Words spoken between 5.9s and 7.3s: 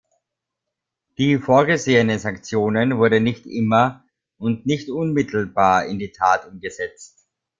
die Tat umgesetzt.